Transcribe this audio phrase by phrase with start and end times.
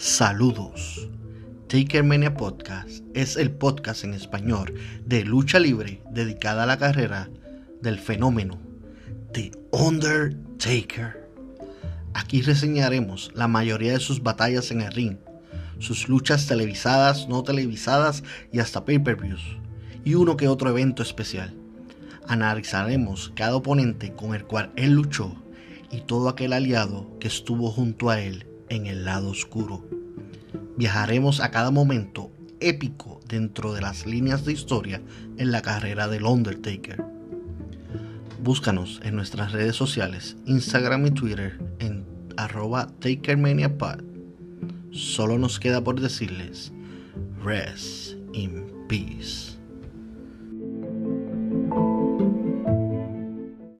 [0.00, 1.10] Saludos.
[1.68, 4.72] Takermania Podcast es el podcast en español
[5.04, 7.28] de lucha libre dedicada a la carrera
[7.82, 8.58] del fenómeno
[9.34, 11.28] The Undertaker.
[12.14, 15.18] Aquí reseñaremos la mayoría de sus batallas en el ring,
[15.80, 19.58] sus luchas televisadas, no televisadas y hasta pay-per-views,
[20.02, 21.54] y uno que otro evento especial.
[22.26, 25.36] Analizaremos cada oponente con el cual él luchó
[25.92, 29.86] y todo aquel aliado que estuvo junto a él en el lado oscuro.
[30.78, 35.02] Viajaremos a cada momento épico dentro de las líneas de historia
[35.36, 37.04] en la carrera del Undertaker.
[38.42, 42.06] Búscanos en nuestras redes sociales, Instagram y Twitter en
[42.36, 44.02] arroba TakerManiaPod.
[44.92, 46.72] Solo nos queda por decirles,
[47.44, 49.49] rest in peace.